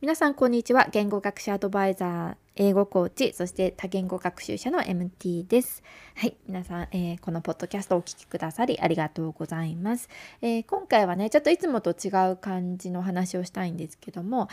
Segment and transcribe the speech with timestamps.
[0.00, 0.88] 皆さんこんにちは。
[0.90, 5.82] 言語学習アドバイザー英語コーチそして多言語学習者の MT です。
[6.16, 6.38] はい。
[6.48, 10.08] 皆さん、えー、このポッドキャストをお聞きくださりありがとうございます、
[10.40, 14.48] えー、今回はねちょっといつもと違う感じの話をしたいんですけども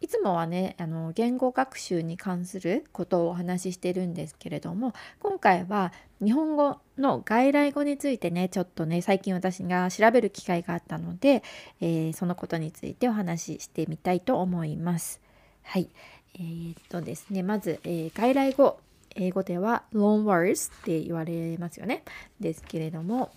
[0.00, 5.92] いつもはねあの言語学習に関することをお話ししてるんですけれども今回は
[6.22, 11.42] 日本語の外来語についてねちょっとね最近私が調べる機会があったので、
[11.80, 15.20] えー、そのことについてお話ししてみたいと思います。
[15.62, 15.88] はい、
[16.34, 18.78] えー、っとですねまず、えー、外来語
[19.14, 22.04] 英語では loan words って言われますよね。
[22.40, 23.30] ですけれども、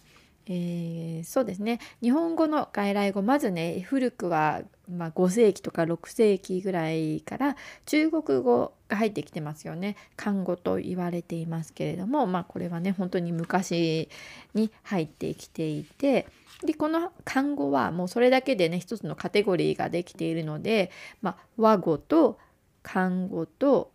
[0.47, 7.55] えー、そうですね日本語の外来語まずね古くは、まあ、5世紀とか6世紀ぐらいから
[7.85, 14.09] 中国語が入ってきてますよね漢語と言われていますけれども、まあ、これはね本当に昔
[14.53, 16.27] に入ってきていて
[16.65, 22.37] でこの漢語はもうそれだけでね一つのカテゴリーができているので、まあ、和語と
[22.83, 23.91] 漢語と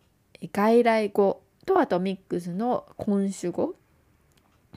[0.51, 3.75] 外来語とあとミックスの今主語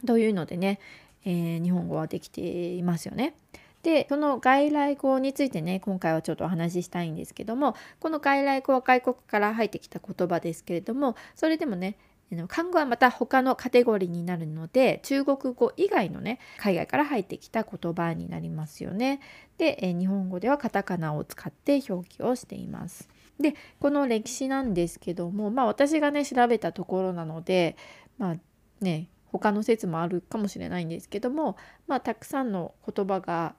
[0.07, 0.81] というのでね
[1.25, 3.35] えー、日本語はできていますよね。
[3.83, 11.97] でその外来語についてね今回はちょっとお話ししたいんですけどもこの外来語は外国から入ってきた言葉ですけれどもそれでもね
[12.47, 19.21] 漢語はまた他のカテゴリーになるので中国語以外のね海外から入ってきた言葉になりますよね。
[19.59, 23.09] で、日本語ではカタカナを使って表記をしています。
[23.41, 27.77] でこの歴史なんですけどもまあ私がね調べたところなので
[28.19, 28.37] まあ
[28.81, 33.55] ね他の説もあるかもしれないんですけども、まあ、たくさんの言葉が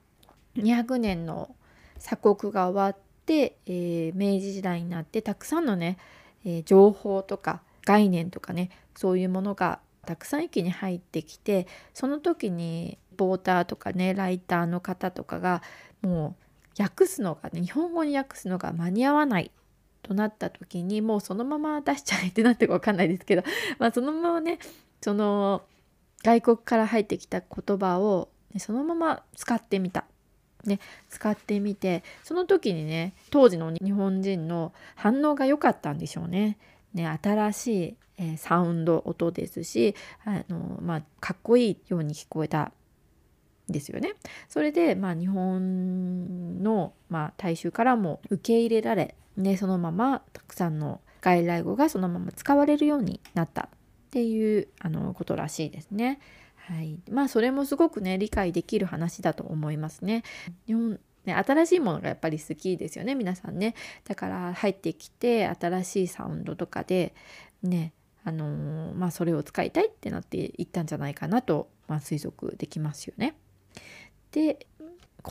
[0.58, 1.56] 200年の
[2.00, 5.98] 鎖国が終わって、えー、明治時代になってたくさんのね、
[6.46, 15.62] えー、情報とか概念とかねそういうものがたくさん一気に入ってきてその時にポーターとかねライターの方とかが
[16.02, 16.36] も
[16.78, 19.52] う訳すのがね日本語に訳すのが間に合わない
[20.02, 23.44] となった時にもうそのまま出しちゃえってなってか分かんないですけど、
[23.80, 24.60] まあ、そのままね
[25.02, 25.64] その
[26.24, 30.06] 外国から入ってきた言葉を、ね、そのまま使ってみた。
[30.66, 30.80] ね、
[31.10, 36.58] 使ってみてその時にね当時の日本人の反応が良かったんでしょうね。
[36.94, 39.96] ね新しい、えー、サウンド音ですし
[40.26, 42.72] あの、まあ、かっこいいように聞こえた
[43.72, 44.14] ですよね。
[44.50, 53.70] それで、まあ、日本の、まあ、大衆からも受け入れられ、ね、そのままたくさんの外来語がそのまま使われるようになったっ
[54.12, 56.20] ていうあのことらしいですね。
[56.68, 60.24] はい、まあそれもすごくね理解できる話だと思いますね。
[60.68, 63.76] 日本ね、新しいものがやっぱり好きですよね皆さんね。
[64.06, 67.14] だから入ってきて新しいサウンドとかで
[67.62, 73.36] ねあのー、まあそれを使いたいってなっていったんじゃないかなと、まあ、推測できますよね。
[74.32, 74.66] で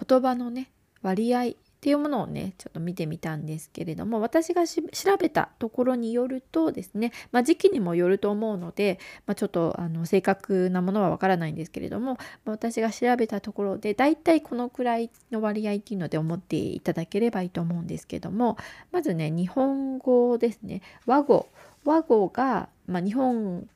[0.09, 0.71] 言葉のね
[1.03, 4.83] 割合っていうものをねちょっと見てみたんですけれども私が調
[5.19, 18.59] べたところによるとですね、まあ、時期にもよると思うので、まあ、ちょっとあの正確なものはわからないんですけれども、ま、私が調べたところでだいたいこのくらいの割合っていうので思っていただければいいと思うんですけども
[18.93, 20.83] まずね日本語ですね。
[21.07, 21.49] 和語。
[21.87, 23.67] 和語が、まあ、日本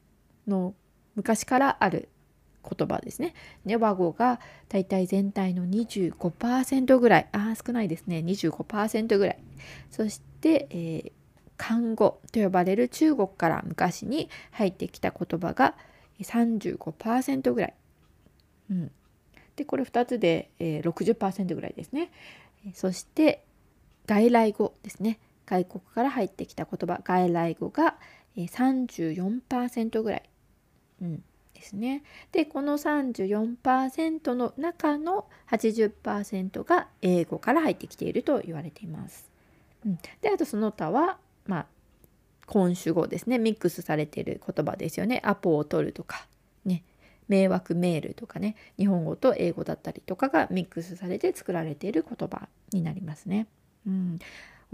[0.47, 0.75] の
[1.15, 2.11] 昔からある
[2.65, 3.35] 言葉ですね。
[3.67, 9.39] で和語がだいたい全体の25%ぐらいあ少ないですね25%ぐらい
[9.91, 11.13] そして、えー、
[11.57, 15.75] 漢語と呼ばれる中国から昔に入ってきた言葉が
[16.21, 17.75] 35%ぐらい。
[18.71, 18.91] うん、
[19.57, 22.11] でこれ2つで、えー、60%ぐらいですね。
[22.73, 23.45] そして
[24.07, 27.97] 外来語ですね外国から入ってきた言葉外来語が
[28.37, 30.23] 34%ぐらい。
[31.03, 31.25] うん
[31.65, 32.03] ですね。
[32.31, 39.31] でこの34%の中の80%が英語から入ってきていると言われています。
[39.85, 41.67] うん、であとその他はまあ
[42.47, 45.23] 今主語ですねミックスされている言葉ですよね。
[45.25, 46.27] アポを取るとか
[46.67, 46.85] ね
[47.29, 53.47] 迷惑メールとかね日本語と英語だったりとかがミックスされて作られている言葉になりますね。
[53.87, 54.19] うん、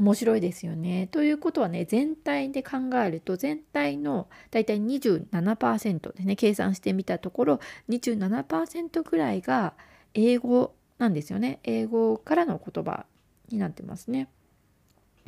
[0.01, 1.09] 面白いですよね。
[1.09, 7.61] ということはね全体で考えると全体のだいたい27%ですね計算してみたところ
[7.91, 9.75] 27%ぐらいが
[10.15, 11.61] 英語なんですよね。
[11.65, 13.05] 英語からの言葉
[13.51, 14.29] になってますね。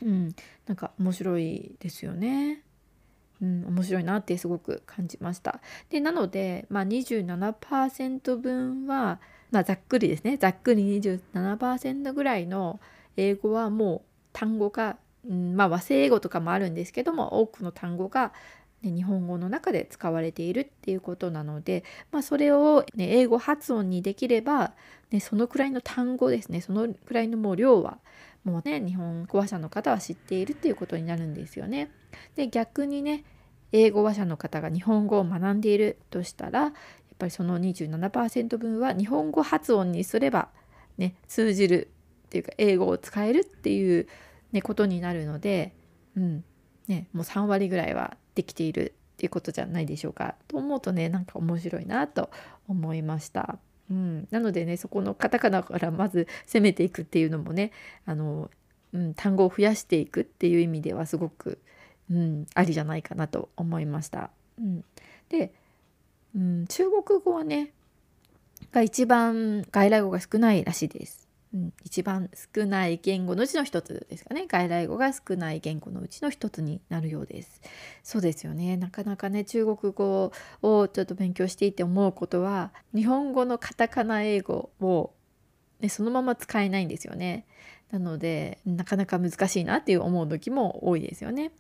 [0.00, 0.34] うん、
[0.66, 2.62] なんか面白いですよね。
[3.42, 5.60] うん、面白いなってすごく感じました。
[5.90, 9.20] でなので、まあ、27%分は、
[9.50, 12.80] まあ、ざっくりですねざっくり27%ぐらいの
[13.18, 14.96] 英語はもう単語が、
[15.28, 18.32] うん、まあ和製英語とかもあるんですけども多くの単語が、
[18.82, 24.72] ね、日本語の中で使われているっていうことなので、まあ、それを、ね、英語発音にできれば、
[25.10, 27.98] ね、そのくらいの単語ですねそのくらいのもう量は
[28.44, 31.90] もうね日本語話者の方は知っているっていうことになるんですよね。
[32.34, 33.24] で逆にね
[33.70, 36.72] 英語話者の方が日本語を学んでいるとしたらやっ
[37.18, 40.48] ぱりその27%分は日本語発音にすれば、
[40.98, 41.90] ね、通じる
[42.32, 44.08] っていうか英語を使えるっていう、
[44.52, 45.74] ね、ことになるので、
[46.16, 46.44] うん
[46.88, 52.30] ね、もう3割ぐらいはできているっていうことじゃないでしょうかと思うとねなんか面白いなと
[52.68, 53.58] 思いました。
[53.90, 57.70] うん、なのでねそこのカタカナからまず攻めていくっていうのもね
[58.06, 58.50] あの、
[58.94, 61.58] うん、単語を増やしていくっていう意味ではすごく、
[62.10, 64.30] うん、ありじゃないかなと思いました。
[64.58, 64.84] うん、
[65.28, 65.52] で、
[66.34, 67.72] うん、中国語はね
[68.72, 71.21] が一番外来語が少ないらしいです。
[71.54, 74.46] うん、一番少ない言語のうちの一つですかね。
[74.48, 77.60] 外来語が少ない言語のうちの一つになるようです。
[78.02, 78.76] そうですよね。
[78.78, 80.32] なかなかね中国語
[80.62, 85.12] をちょっと勉強していて思うことは日本語のカタカナ英語を、
[85.80, 87.46] ね、そのまま使えないんですよね。
[87.90, 91.52] なのでなかなか難しいなっていう思う時も多いですよね。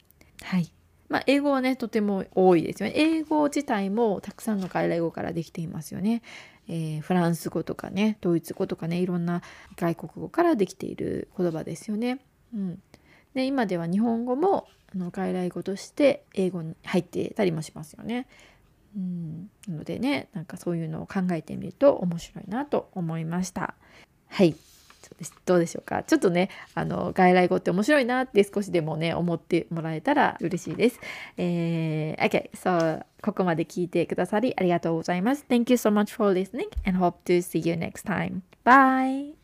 [0.42, 0.72] はい。
[1.12, 6.22] まあ、英語はねとても多いですよね英語自体もたくさんの外来語からできていますよね
[6.68, 9.42] えー、フランス語とかねドイツ語とかねいろんな
[9.76, 12.20] 外国語からできている言葉ですよね。
[12.54, 12.82] うん、
[13.34, 18.26] で今では日本語もあの外来語として英語に入ってたりもしますよね。
[18.96, 23.74] うん、なのでねなんかそういうのを考えてみると面白いなと思いました。
[24.28, 24.54] はい
[25.44, 31.00] どうでしょうかちょっとねあの外来語って面白いなって少しでもね思ってもらえたら嬉しいです。
[31.36, 35.44] えー、OK so ここまで聞いてくださりありがとうございます。
[35.48, 38.42] Thank you so much for listening and hope to see you next time.
[38.64, 39.41] Bye!